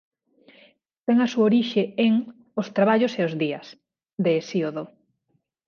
Ten 1.05 1.17
a 1.25 1.27
súa 1.31 1.47
orixe 1.49 1.83
en 2.05 2.13
"Os 2.61 2.67
traballos 2.75 3.13
e 3.19 3.21
os 3.27 3.33
días" 3.43 3.67
de 4.23 4.31
Hesíodo. 4.37 4.83